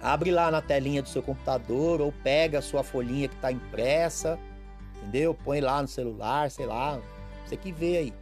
[0.00, 4.38] abre lá na telinha do seu computador ou pega a sua folhinha que está impressa,
[4.98, 5.34] entendeu?
[5.34, 7.00] Põe lá no celular, sei lá,
[7.44, 8.14] você que vê aí.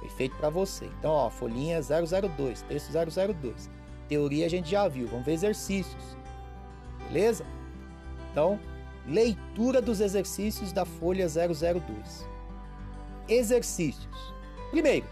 [0.00, 0.86] Foi feito para você.
[0.98, 3.70] Então, ó, folhinha 002, texto 002
[4.12, 6.16] teoria a gente já viu, vamos ver exercícios.
[7.08, 7.46] Beleza?
[8.30, 8.60] Então,
[9.06, 12.28] leitura dos exercícios da folha 002.
[13.26, 14.34] Exercícios.
[14.70, 15.06] Primeiro,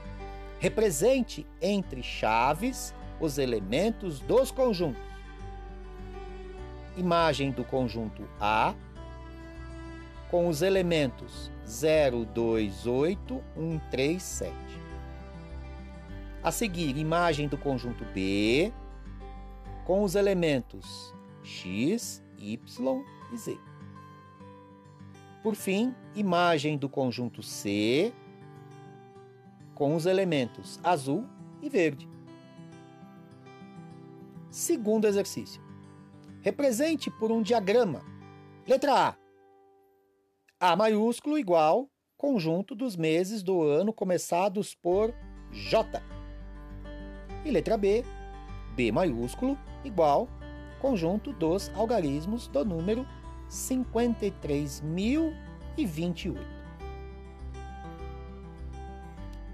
[0.58, 5.09] represente entre chaves os elementos dos conjuntos.
[6.96, 8.74] Imagem do conjunto A
[10.30, 14.54] com os elementos 0, 2, 8, 1, 3, 7.
[16.42, 18.72] A seguir, imagem do conjunto B
[19.84, 22.58] com os elementos x, y
[23.32, 23.58] e z.
[25.42, 28.12] Por fim, imagem do conjunto C
[29.74, 31.26] com os elementos azul
[31.62, 32.08] e verde.
[34.50, 35.69] Segundo exercício.
[36.42, 38.02] Represente por um diagrama.
[38.66, 39.14] Letra A.
[40.58, 45.14] A maiúsculo igual conjunto dos meses do ano começados por
[45.50, 46.02] J.
[47.44, 48.02] E letra B.
[48.74, 50.30] B maiúsculo igual
[50.80, 53.06] conjunto dos algarismos do número
[53.50, 56.38] 53.028.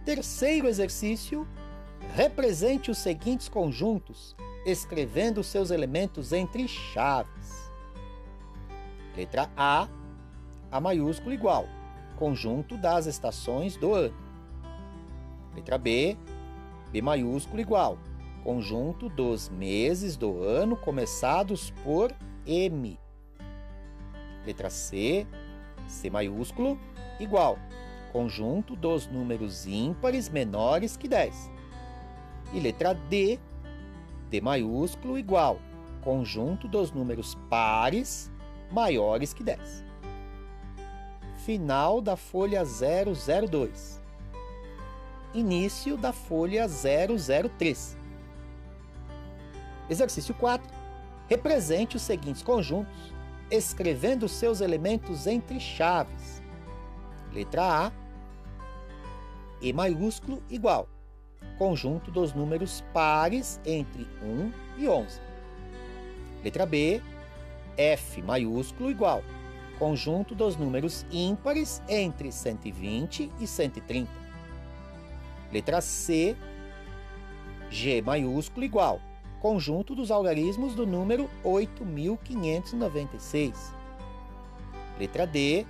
[0.05, 1.49] Terceiro exercício:
[2.15, 7.71] represente os seguintes conjuntos, escrevendo seus elementos entre chaves.
[9.17, 9.89] Letra A,
[10.71, 11.69] A maiúsculo igual,
[12.17, 14.15] conjunto das estações do ano.
[15.55, 16.19] Letra B,
[16.91, 17.97] B maiúsculo igual,
[18.43, 22.13] conjunto dos meses do ano começados por
[22.45, 22.99] M.
[24.45, 25.27] Letra C,
[25.87, 26.77] C maiúsculo,
[27.21, 27.57] igual,
[28.13, 31.53] conjunto dos números ímpares menores que 10.
[32.53, 33.39] E letra D,
[34.31, 35.61] D maiúsculo, igual,
[36.03, 38.31] conjunto dos números pares
[38.71, 39.85] maiores que 10.
[41.45, 44.03] Final da folha 002.
[45.33, 47.97] Início da folha 003.
[49.89, 50.67] Exercício 4.
[51.29, 53.15] Represente os seguintes conjuntos
[53.51, 56.43] escrevendo seus elementos entre chaves.
[57.33, 57.93] Letra A,
[59.61, 60.89] E maiúsculo igual,
[61.59, 65.21] conjunto dos números pares entre 1 e 11.
[66.45, 67.01] Letra B,
[67.77, 69.23] F maiúsculo igual,
[69.79, 74.11] conjunto dos números ímpares entre 120 e 130.
[75.53, 76.37] Letra C,
[77.71, 79.01] G maiúsculo igual,
[79.41, 83.75] conjunto dos algarismos do número 8596.
[84.99, 85.67] Letra D,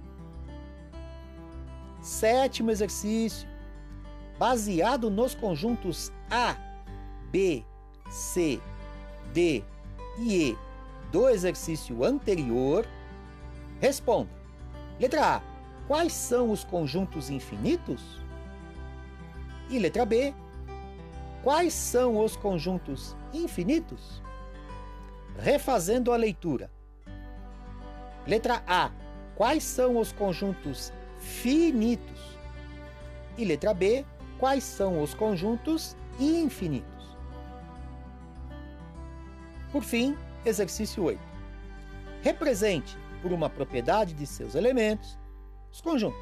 [2.00, 3.48] Sétimo exercício.
[4.38, 6.54] Baseado nos conjuntos A,
[7.32, 7.64] B,
[8.08, 8.60] C,
[9.32, 9.64] D
[10.20, 10.58] e E
[11.10, 12.86] do exercício anterior,
[13.80, 14.30] responda.
[15.00, 15.55] Letra A.
[15.86, 18.02] Quais são os conjuntos infinitos?
[19.70, 20.34] E letra B.
[21.42, 24.20] Quais são os conjuntos infinitos?
[25.38, 26.70] Refazendo a leitura.
[28.26, 28.90] Letra A.
[29.36, 32.36] Quais são os conjuntos finitos.
[33.36, 34.04] E letra B,
[34.38, 37.16] quais são os conjuntos infinitos?
[39.70, 41.20] Por fim, exercício 8.
[42.22, 45.18] Represente, por uma propriedade de seus elementos,
[45.76, 46.18] os conjuntos.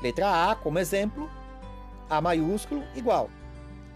[0.00, 1.28] Letra A, como exemplo,
[2.08, 3.28] A maiúsculo igual,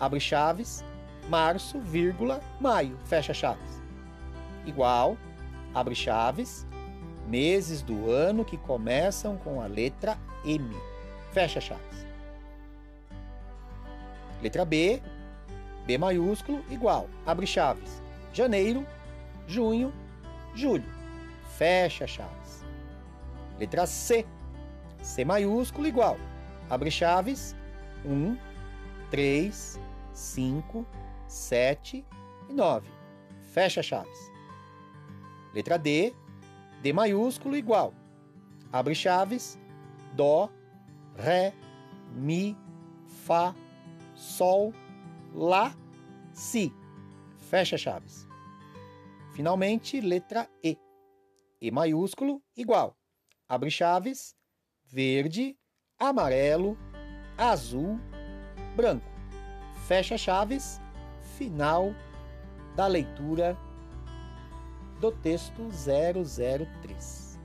[0.00, 0.84] abre chaves,
[1.28, 3.80] março, vírgula, maio, fecha chaves.
[4.66, 5.16] Igual,
[5.74, 6.66] abre chaves,
[7.28, 10.74] meses do ano que começam com a letra M.
[11.32, 12.06] Fecha chaves.
[14.42, 15.00] Letra B,
[15.86, 18.02] B maiúsculo igual, abre chaves,
[18.32, 18.84] janeiro,
[19.46, 19.92] junho,
[20.54, 20.88] julho,
[21.56, 22.67] fecha chaves.
[23.58, 24.24] Letra C,
[25.02, 26.16] C maiúsculo igual,
[26.70, 27.56] abre chaves,
[28.04, 28.38] 1,
[29.10, 29.80] 3,
[30.12, 30.86] 5,
[31.26, 32.04] 7
[32.48, 32.88] e 9,
[33.52, 34.30] fecha chaves.
[35.52, 36.14] Letra D,
[36.82, 37.92] D maiúsculo igual,
[38.72, 39.58] abre chaves,
[40.14, 40.50] Dó,
[41.16, 41.52] Ré,
[42.14, 42.56] Mi,
[43.24, 43.54] Fá,
[44.14, 44.72] Sol,
[45.34, 45.74] Lá,
[46.32, 46.72] Si.
[47.50, 48.26] Fecha chaves.
[49.34, 50.76] Finalmente, letra E.
[51.60, 52.96] E maiúsculo igual.
[53.48, 54.36] Abre chaves,
[54.84, 55.56] verde,
[55.98, 56.76] amarelo,
[57.38, 57.98] azul,
[58.76, 59.06] branco.
[59.86, 60.78] Fecha chaves,
[61.38, 61.94] final
[62.76, 63.56] da leitura
[65.00, 67.40] do texto 003.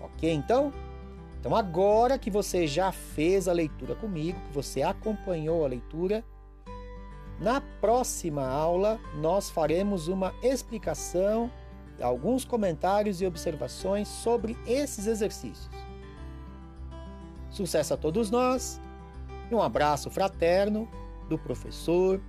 [0.00, 0.72] Ok, então?
[1.40, 6.24] Então, agora que você já fez a leitura comigo, que você acompanhou a leitura,
[7.40, 11.50] na próxima aula nós faremos uma explicação,
[12.02, 15.68] alguns comentários e observações sobre esses exercícios.
[17.50, 18.80] Sucesso a todos nós
[19.50, 20.88] e um abraço fraterno
[21.28, 22.20] do professor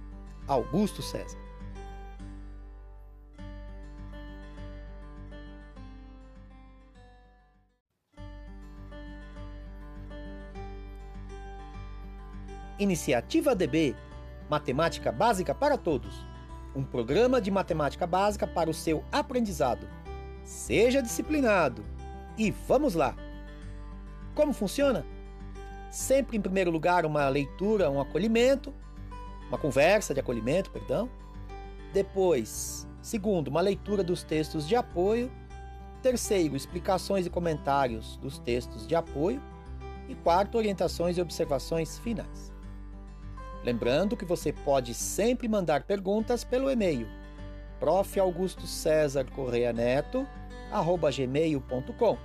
[0.47, 1.43] Augusto César.
[12.78, 13.95] Iniciativa DB
[14.49, 16.35] Matemática Básica para Todos
[16.76, 19.88] um programa de matemática básica para o seu aprendizado.
[20.43, 21.84] Seja disciplinado
[22.38, 23.15] e vamos lá!
[24.36, 25.05] Como funciona?
[25.89, 28.73] Sempre em primeiro lugar uma leitura, um acolhimento,
[29.47, 31.09] uma conversa de acolhimento, perdão.
[31.93, 35.32] Depois, segundo, uma leitura dos textos de apoio.
[36.01, 39.41] Terceiro, explicações e comentários dos textos de apoio.
[40.09, 42.55] E quarto, orientações e observações finais.
[43.66, 47.07] Lembrando que você pode sempre mandar perguntas pelo e-mail
[51.11, 52.18] gmail.com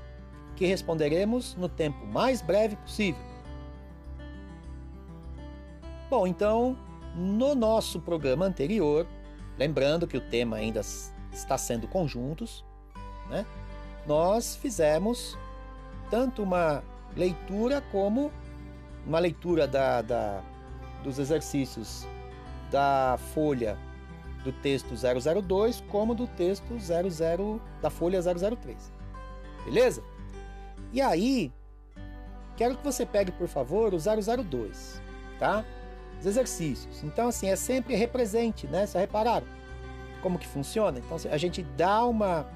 [0.55, 3.23] que responderemos no tempo mais breve possível.
[6.11, 6.77] Bom, então,
[7.17, 9.07] no nosso programa anterior,
[9.57, 10.83] lembrando que o tema ainda
[11.33, 12.63] está sendo conjuntos,
[13.31, 13.47] né?
[14.07, 15.39] Nós fizemos
[16.11, 16.85] tanto uma
[17.17, 18.31] leitura como
[19.07, 20.43] uma leitura da, da
[21.03, 22.07] dos exercícios
[22.71, 23.77] da folha
[24.45, 28.93] do texto 002 como do texto 00 da folha 003.
[29.65, 30.03] Beleza?
[30.93, 31.53] E aí,
[32.57, 35.01] quero que você pegue, por favor, o 002,
[35.39, 35.65] tá?
[36.19, 37.03] Os exercícios.
[37.05, 38.87] Então, assim, é sempre represente, né?
[38.87, 39.47] Vocês repararam
[40.21, 40.99] como que funciona?
[40.99, 42.47] Então, a gente dá uma,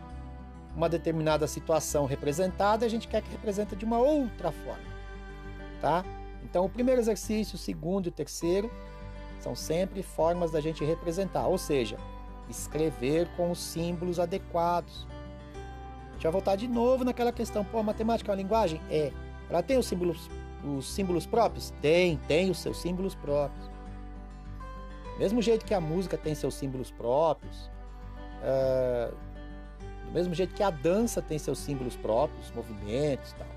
[0.77, 4.85] uma determinada situação representada, a gente quer que representa de uma outra forma,
[5.81, 6.05] tá?
[6.45, 8.71] Então, o primeiro exercício, o segundo e o terceiro
[9.41, 11.99] são sempre formas da gente representar, ou seja,
[12.49, 15.07] escrever com os símbolos adequados.
[16.09, 18.81] A gente vai voltar de novo naquela questão, pô, a matemática é uma linguagem?
[18.91, 19.13] É.
[19.51, 20.31] Ela tem os símbolos,
[20.65, 21.73] os símbolos próprios?
[21.81, 23.71] Tem, tem os seus símbolos próprios.
[25.19, 27.71] mesmo jeito que a música tem seus símbolos próprios,
[28.43, 29.15] uh,
[30.07, 33.54] do mesmo jeito que a dança tem seus símbolos próprios, movimentos e tal.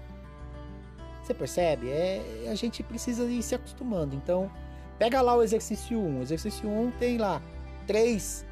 [1.28, 1.90] Você percebe?
[1.90, 4.16] É, a gente precisa ir se acostumando.
[4.16, 4.50] Então,
[4.98, 6.20] pega lá o exercício 1.
[6.20, 7.42] O exercício 1 tem lá
[7.86, 8.46] três,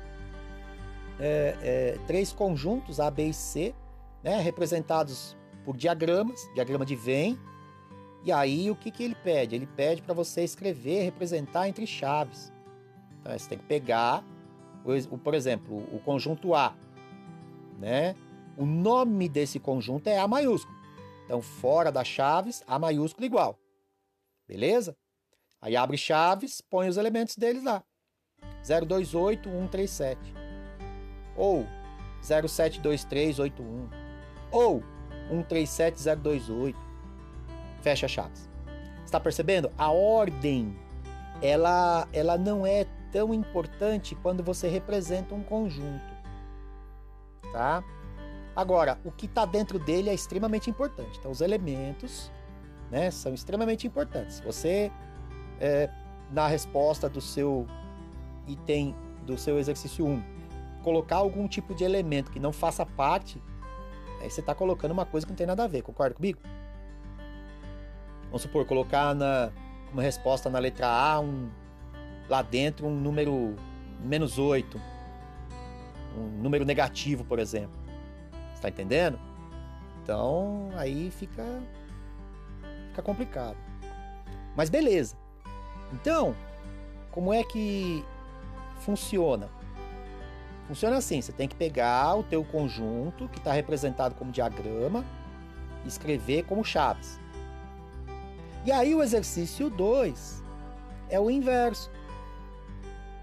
[1.17, 3.73] é, é, três conjuntos, A, B e C,
[4.21, 7.37] né, representados por diagramas, diagrama de Venn.
[8.25, 9.55] E aí, o que, que ele pede?
[9.55, 12.51] Ele pede para você escrever, representar entre chaves.
[13.21, 14.21] Então, você tem que pegar,
[14.83, 16.75] o, por exemplo, o conjunto A.
[17.79, 18.15] Né?
[18.57, 20.74] O nome desse conjunto é A maiúsculo.
[21.25, 23.59] Então, fora das chaves, A maiúsculo igual.
[24.47, 24.95] Beleza?
[25.59, 27.83] Aí abre chaves, põe os elementos deles lá.
[28.63, 30.19] 028137.
[31.35, 31.65] Ou
[32.21, 33.89] 0723881.
[34.51, 34.83] Ou
[35.31, 36.77] 137028.
[37.81, 38.49] Fecha chaves.
[39.03, 39.71] Está percebendo?
[39.77, 40.75] A ordem
[41.41, 46.15] ela, ela não é tão importante quando você representa um conjunto.
[47.51, 47.83] Tá?
[48.55, 51.19] Agora, o que está dentro dele é extremamente importante.
[51.19, 52.31] Então, os elementos
[52.89, 54.39] né, são extremamente importantes.
[54.39, 54.91] Você,
[55.59, 55.89] é,
[56.31, 57.67] na resposta do seu
[58.47, 58.95] item,
[59.25, 60.23] do seu exercício 1,
[60.83, 63.41] colocar algum tipo de elemento que não faça parte,
[64.21, 65.81] aí você está colocando uma coisa que não tem nada a ver.
[65.81, 66.39] Concorda comigo?
[68.25, 69.51] Vamos supor, colocar na,
[69.91, 71.49] uma resposta na letra A, um,
[72.29, 73.55] lá dentro, um número
[73.99, 74.79] menos 8,
[76.17, 77.84] um número negativo, por exemplo.
[78.65, 79.19] Tá entendendo?
[80.01, 81.43] Então aí fica
[82.89, 83.57] fica complicado.
[84.55, 85.15] Mas beleza.
[85.93, 86.35] Então,
[87.11, 88.03] como é que
[88.79, 89.49] funciona?
[90.67, 95.05] Funciona assim, você tem que pegar o teu conjunto, que está representado como diagrama,
[95.83, 97.19] e escrever como chaves.
[98.65, 100.43] E aí o exercício 2
[101.07, 101.91] é o inverso.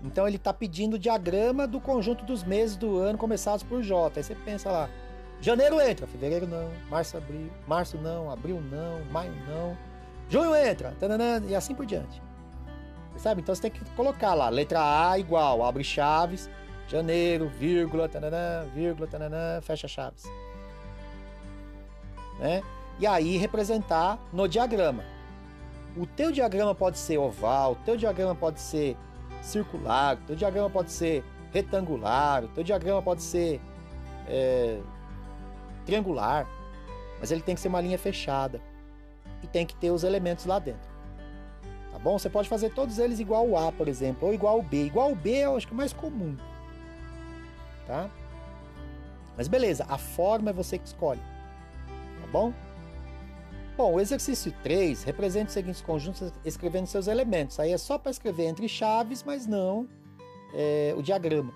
[0.05, 4.21] Então ele está pedindo o diagrama do conjunto dos meses do ano começados por J.
[4.21, 4.89] Aí você pensa lá,
[5.43, 9.77] janeiro entra, fevereiro não, março, abril, março não, abril não, maio não,
[10.29, 10.95] junho entra,
[11.47, 12.23] e assim por diante.
[13.19, 13.43] Sabe?
[13.43, 16.49] Então você tem que colocar lá, letra A igual, abre chaves,
[16.89, 20.25] janeiro, vírgula, tananã, vírgula, tananã, fecha chaves.
[22.39, 22.63] Né?
[22.99, 25.05] E aí representar no diagrama.
[25.97, 28.97] O teu diagrama pode ser oval, o teu diagrama pode ser
[29.43, 31.23] circular, o teu diagrama pode ser
[31.53, 33.61] retangular, o teu diagrama pode ser
[34.27, 34.81] é,
[35.83, 36.47] triangular,
[37.21, 38.61] mas ele tem que ser uma linha fechada
[39.43, 40.91] e tem que ter os elementos lá dentro.
[41.93, 42.19] Tá bom?
[42.19, 44.85] Você pode fazer todos eles igual o A, por exemplo, ou igual o B.
[44.87, 46.37] Igual o B eu acho que é o mais comum.
[47.87, 48.09] Tá?
[49.37, 51.21] Mas beleza, a forma é você que escolhe.
[52.21, 52.53] Tá bom?
[53.77, 57.59] Bom, o exercício 3 representa os seguintes conjuntos escrevendo seus elementos.
[57.59, 59.89] Aí é só para escrever entre chaves, mas não
[60.53, 61.53] é, o diagrama.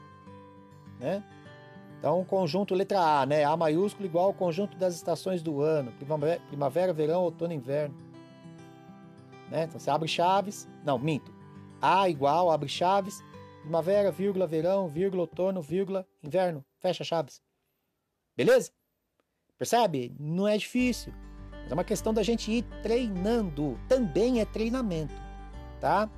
[0.99, 1.23] Né?
[2.07, 3.43] Então, conjunto letra A, né?
[3.43, 5.91] A maiúsculo igual ao conjunto das estações do ano:
[6.49, 7.97] primavera, verão, outono e inverno.
[9.51, 9.65] Né?
[9.65, 10.69] Então, você abre chaves.
[10.85, 11.35] Não, minto.
[11.83, 13.25] A igual, abre chaves.
[13.61, 16.65] Primavera, vírgula, verão, vírgula, outono, vírgula, inverno.
[16.79, 17.43] Fecha chaves.
[18.37, 18.71] Beleza?
[19.59, 20.15] Percebe?
[20.17, 21.13] Não é difícil.
[21.51, 23.81] Mas é uma questão da gente ir treinando.
[23.89, 25.15] Também é treinamento,
[25.81, 26.09] tá?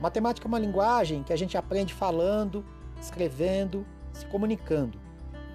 [0.00, 2.64] Matemática é uma linguagem que a gente aprende falando,
[3.00, 5.07] escrevendo, se comunicando.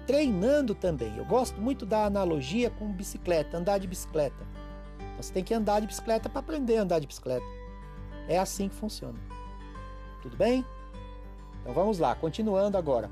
[0.06, 1.16] Treinando também.
[1.16, 4.46] Eu gosto muito da analogia com bicicleta, andar de bicicleta.
[4.96, 7.46] Então, você tem que andar de bicicleta para aprender a andar de bicicleta.
[8.28, 9.18] É assim que funciona.
[10.22, 10.64] Tudo bem?
[11.60, 13.10] Então vamos lá, continuando agora.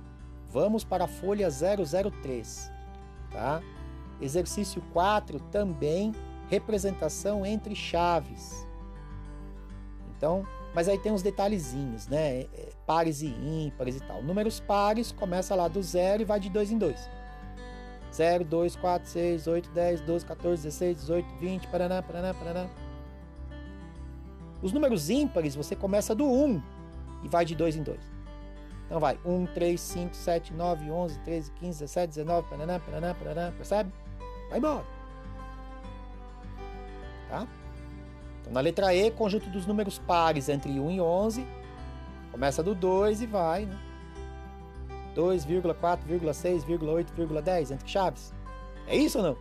[0.50, 2.70] Vamos para a folha 003,
[3.30, 3.62] tá?
[4.20, 6.12] Exercício 4 também
[6.52, 8.66] representação entre chaves.
[10.14, 12.40] Então, mas aí tem uns detalhezinhos, né?
[12.40, 14.22] É, pares e ímpares e tal.
[14.22, 17.08] Números pares começa lá do zero e vai de dois em dois.
[18.12, 22.68] 0, 2, 4, 6, 8, 10, 12, 14, 16, 18, 20, paraná, paraná, paraná.
[24.60, 26.62] Os números ímpares você começa do 1
[27.24, 28.00] e vai de dois em dois.
[28.86, 33.52] Então vai 1, 3, 5, 7, 9, 11, 13, 15, 17, 19, paraná, paraná, paraná,
[33.52, 33.90] percebe?
[34.50, 34.84] vai embora.
[37.30, 37.48] Tá?
[38.42, 41.46] Então, na letra E, conjunto dos números pares entre 1 e 11,
[42.30, 43.78] começa do 2 e vai, né?
[45.16, 48.34] 2,4,6,8,10 entre chaves.
[48.86, 49.36] É isso ou não?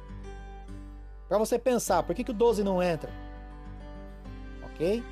[1.28, 3.10] Para você pensar, por que, que o 12 não entra?
[4.64, 5.04] Ok?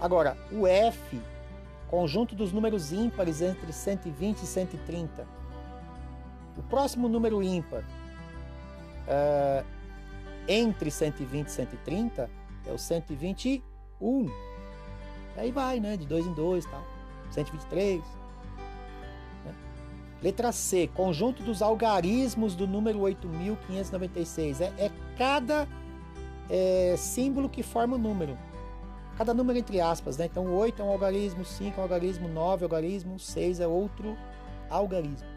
[0.00, 1.20] Agora, o F,
[1.88, 5.26] conjunto dos números ímpares entre 120 e 130.
[6.56, 9.64] O próximo número ímpar uh,
[10.48, 12.30] entre 120 e 130
[12.66, 13.62] é o 121.
[15.36, 15.96] Aí vai, né?
[15.96, 16.82] De dois em dois tal.
[17.30, 18.00] 123.
[19.44, 19.54] Né?
[20.22, 24.60] Letra C, conjunto dos algarismos do número 8596.
[24.60, 25.68] É, é cada
[26.48, 28.36] é, símbolo que forma o número.
[29.16, 30.26] Cada número entre aspas, né?
[30.26, 33.66] Então, 8 é um algarismo, 5 é um algarismo, 9 é um algarismo, 6 é
[33.66, 34.16] outro
[34.70, 35.29] algarismo.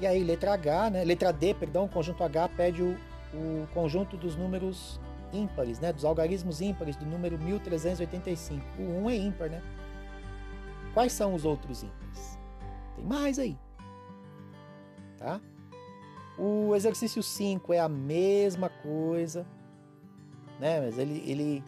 [0.00, 1.04] E aí, letra H, né?
[1.04, 2.96] Letra D, perdão, conjunto H pede o,
[3.34, 4.98] o conjunto dos números
[5.30, 5.92] ímpares, né?
[5.92, 8.64] Dos algarismos ímpares do número 1385.
[8.78, 9.62] O 1 é ímpar, né?
[10.94, 12.38] Quais são os outros ímpares?
[12.96, 13.58] Tem mais aí.
[15.18, 15.38] Tá?
[16.38, 19.46] O exercício 5 é a mesma coisa,
[20.58, 20.80] né?
[20.80, 21.64] Mas ele, ele,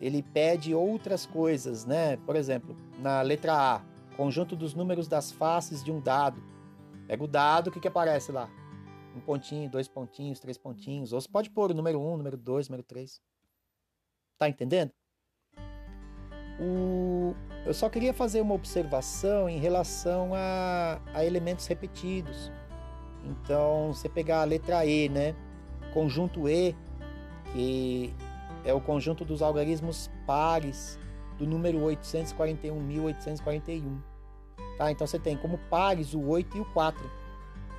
[0.00, 2.16] ele pede outras coisas, né?
[2.26, 3.80] Por exemplo, na letra A,
[4.16, 6.49] conjunto dos números das faces de um dado
[7.10, 8.48] Pega o dado, o que, que aparece lá?
[9.16, 11.12] Um pontinho, dois pontinhos, três pontinhos.
[11.12, 13.20] Ou você pode pôr o número 1, um, número 2, número 3.
[14.38, 14.92] Tá entendendo?
[16.60, 17.34] O...
[17.66, 22.52] Eu só queria fazer uma observação em relação a, a elementos repetidos.
[23.24, 25.34] Então, você pegar a letra E, né?
[25.92, 26.76] Conjunto E,
[27.52, 28.14] que
[28.64, 30.96] é o conjunto dos algarismos pares
[31.36, 34.09] do número 841.841.
[34.80, 34.90] Tá?
[34.90, 36.98] Então você tem como pares o 8 e o 4.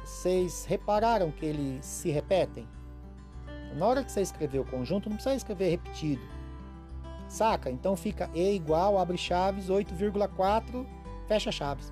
[0.05, 2.67] Vocês repararam que eles se repetem?
[3.75, 6.21] Na hora que você escrever o conjunto, não precisa escrever repetido.
[7.27, 7.71] Saca?
[7.71, 10.85] Então fica E igual, abre chaves, 8,4,
[11.27, 11.91] fecha chaves.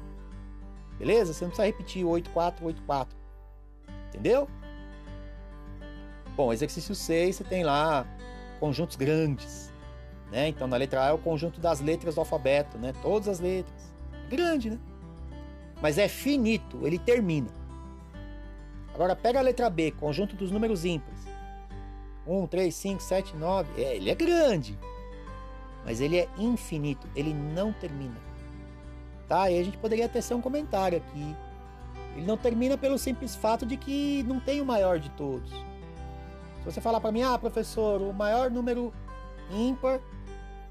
[0.99, 1.33] Beleza?
[1.33, 3.17] Você não precisa repetir 8, 4, 8, 4.
[4.09, 4.47] Entendeu?
[6.35, 8.05] Bom, exercício 6, você tem lá
[8.59, 9.73] conjuntos grandes.
[10.31, 10.49] Né?
[10.49, 12.93] Então, na letra A é o conjunto das letras do alfabeto, né?
[13.01, 13.91] Todas as letras.
[14.29, 14.79] Grande, né?
[15.81, 17.47] Mas é finito, ele termina.
[18.93, 21.19] Agora, pega a letra B, conjunto dos números ímpares.
[22.27, 23.81] 1, 3, 5, 7, 9.
[23.81, 24.77] É, ele é grande.
[25.85, 28.17] Mas ele é infinito, ele não termina.
[29.27, 29.49] Tá?
[29.49, 31.35] E a gente poderia até ser um comentário aqui.
[32.15, 35.49] Ele não termina pelo simples fato de que não tem o maior de todos.
[35.49, 38.93] Se você falar para mim, ah, professor, o maior número
[39.51, 40.01] ímpar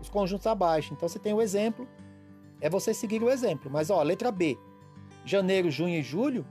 [0.00, 0.92] os conjuntos abaixo.
[0.92, 1.88] Então você tem o exemplo,
[2.60, 3.70] é você seguir o exemplo.
[3.70, 4.58] Mas ó, letra B,
[5.24, 6.46] janeiro, junho e julho,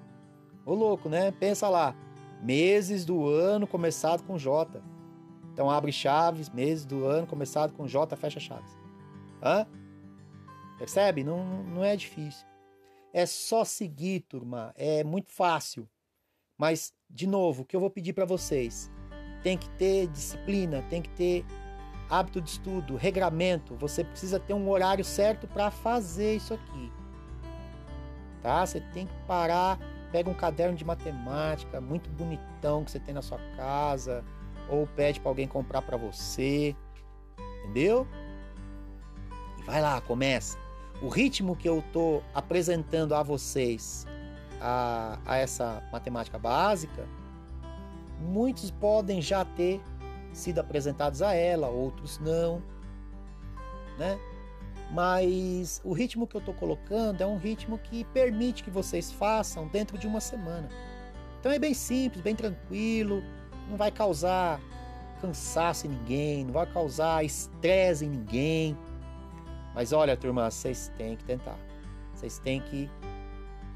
[0.66, 1.32] ô louco, né?
[1.32, 1.96] Pensa lá,
[2.42, 4.82] meses do ano começado com J.
[5.54, 8.78] Então abre chaves, meses do ano começado com J, fecha chaves.
[9.42, 9.66] Hã?
[10.78, 11.24] Percebe?
[11.24, 12.46] Não, não é difícil.
[13.14, 14.74] É só seguir, turma.
[14.76, 15.88] É muito fácil.
[16.58, 18.92] Mas, de novo, o que eu vou pedir para vocês?
[19.42, 21.46] Tem que ter disciplina, tem que ter
[22.10, 23.76] hábito de estudo, regramento.
[23.76, 26.92] Você precisa ter um horário certo para fazer isso aqui.
[28.42, 28.66] Tá?
[28.66, 29.80] Você tem que parar,
[30.12, 34.24] pega um caderno de matemática muito bonitão que você tem na sua casa,
[34.70, 36.76] ou pede para alguém comprar para você.
[37.64, 38.08] Entendeu?
[39.58, 40.58] E vai lá, começa.
[41.02, 44.08] O ritmo que eu estou apresentando a vocês
[44.62, 47.08] a, a essa matemática básica,
[48.20, 49.82] muitos podem já ter
[50.36, 52.62] sido apresentados a ela, outros não,
[53.98, 54.20] né?
[54.92, 59.68] Mas o ritmo que eu estou colocando é um ritmo que permite que vocês façam
[59.68, 60.70] dentro de uma semana.
[61.40, 63.24] Então é bem simples, bem tranquilo,
[63.70, 64.60] não vai causar
[65.22, 68.78] cansaço em ninguém, não vai causar estresse em ninguém.
[69.74, 71.58] Mas olha, turma, vocês têm que tentar.
[72.14, 72.90] Vocês têm que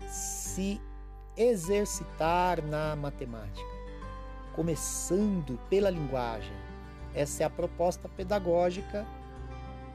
[0.07, 0.79] se
[1.35, 3.68] exercitar na matemática,
[4.59, 6.51] começando pela linguagem.
[7.15, 9.07] Essa é a proposta pedagógica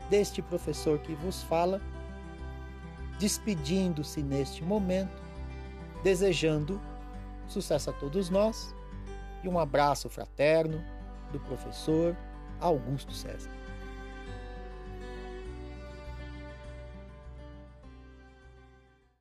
[0.09, 1.83] deste professor que vos fala,
[3.19, 5.23] despedindo-se neste momento,
[6.03, 6.81] desejando
[7.47, 8.75] sucesso a todos nós
[9.43, 10.83] e um abraço fraterno
[11.31, 12.17] do professor
[12.59, 13.51] Augusto César.